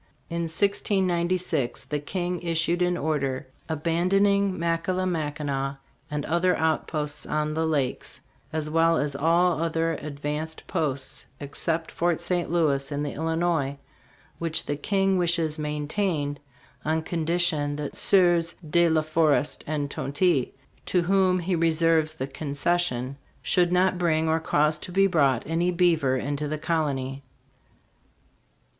In 0.31 0.47
1696, 0.49 1.83
the 1.85 1.99
King 1.99 2.41
issued 2.41 2.81
an 2.81 2.97
order 2.97 3.45
"abandoning 3.69 4.57
Mackillimackinac 4.57 5.77
and 6.09 6.25
other 6.25 6.55
outposts 6.55 7.27
on 7.27 7.53
the 7.53 7.67
lakes, 7.67 8.19
as 8.51 8.67
well 8.67 8.97
as 8.97 9.15
all 9.15 9.61
other 9.61 9.93
advanced 9.93 10.65
posts 10.65 11.27
except 11.39 11.91
Fort 11.91 12.19
St. 12.19 12.49
Louis, 12.49 12.91
in 12.91 13.03
the 13.03 13.13
Illinois, 13.13 13.77
which 14.39 14.65
the 14.65 14.75
King 14.75 15.19
wishes 15.19 15.59
maintained 15.59 16.39
on 16.83 17.03
condition 17.03 17.75
that 17.75 17.95
Sieurs 17.95 18.55
De 18.67 18.89
la 18.89 19.03
Forest 19.03 19.63
and 19.67 19.91
Tonti, 19.91 20.51
to 20.87 21.03
whom 21.03 21.37
he 21.37 21.55
reserves 21.55 22.15
the 22.15 22.25
concession, 22.25 23.17
should 23.43 23.71
not 23.71 23.99
bring 23.99 24.27
or 24.27 24.39
cause 24.39 24.79
to 24.79 24.91
be 24.91 25.05
brought 25.05 25.45
any 25.45 25.69
beaver 25.69 26.17
into 26.17 26.47
the 26.47 26.57
colony." 26.57 27.21